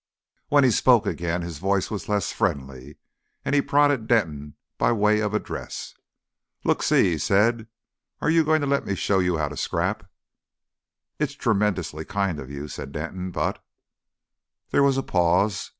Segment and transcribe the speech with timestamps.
[0.47, 2.97] When he spoke again his voice was less friendly,
[3.45, 5.93] and he prodded Denton by way of address.
[6.63, 7.67] "Look see!" he said:
[8.19, 10.09] "are you going to let me show you 'ow to scrap?"
[11.19, 13.63] "It's tremendously kind of you," said Denton; "but"
[14.71, 15.69] There was a pause.